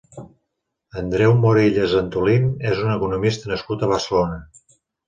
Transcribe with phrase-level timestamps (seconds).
[1.01, 4.43] Andreu Morillas Antolín és un economista nascut a Barcelona.